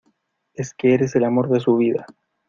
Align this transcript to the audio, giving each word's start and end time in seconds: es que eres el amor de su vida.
es 0.55 0.73
que 0.73 0.95
eres 0.95 1.15
el 1.15 1.25
amor 1.25 1.47
de 1.51 1.59
su 1.59 1.77
vida. 1.77 2.07